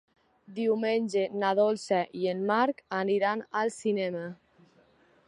Diumenge 0.59 1.25
na 1.43 1.51
Dolça 1.59 2.01
i 2.21 2.25
en 2.33 2.43
Marc 2.53 2.83
aniran 3.03 3.45
al 3.61 3.73
cinema. 3.77 4.25